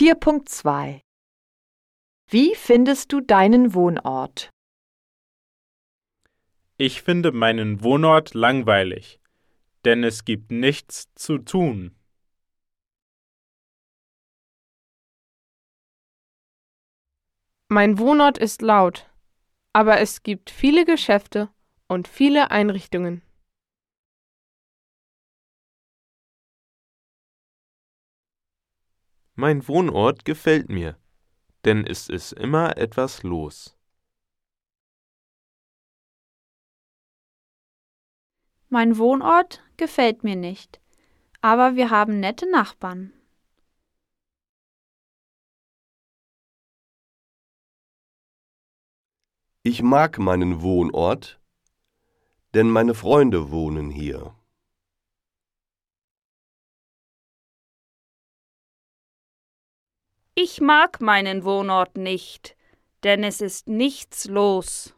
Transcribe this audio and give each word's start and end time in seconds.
4.2 0.00 1.02
Wie 2.26 2.54
findest 2.54 3.12
du 3.12 3.20
deinen 3.20 3.74
Wohnort? 3.74 4.48
Ich 6.78 7.02
finde 7.02 7.32
meinen 7.32 7.84
Wohnort 7.84 8.32
langweilig, 8.32 9.20
denn 9.84 10.02
es 10.02 10.24
gibt 10.24 10.52
nichts 10.52 11.12
zu 11.16 11.36
tun. 11.36 11.94
Mein 17.68 17.98
Wohnort 17.98 18.38
ist 18.38 18.62
laut, 18.62 19.10
aber 19.74 20.00
es 20.00 20.22
gibt 20.22 20.48
viele 20.48 20.86
Geschäfte 20.86 21.50
und 21.88 22.08
viele 22.08 22.50
Einrichtungen. 22.50 23.20
Mein 29.42 29.66
Wohnort 29.68 30.26
gefällt 30.26 30.68
mir, 30.68 30.98
denn 31.64 31.86
es 31.86 32.10
ist 32.10 32.32
immer 32.32 32.76
etwas 32.76 33.22
los. 33.22 33.74
Mein 38.68 38.98
Wohnort 38.98 39.64
gefällt 39.78 40.24
mir 40.24 40.36
nicht, 40.36 40.78
aber 41.40 41.74
wir 41.74 41.88
haben 41.88 42.20
nette 42.20 42.50
Nachbarn. 42.50 43.14
Ich 49.62 49.82
mag 49.82 50.18
meinen 50.18 50.60
Wohnort, 50.60 51.40
denn 52.52 52.68
meine 52.68 52.92
Freunde 52.92 53.50
wohnen 53.50 53.88
hier. 53.88 54.34
Ich 60.42 60.62
mag 60.62 61.02
meinen 61.02 61.44
Wohnort 61.44 61.98
nicht, 61.98 62.56
denn 63.04 63.24
es 63.24 63.42
ist 63.42 63.68
nichts 63.68 64.24
los. 64.24 64.94